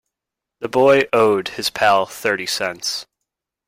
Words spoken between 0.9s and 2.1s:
owed his pal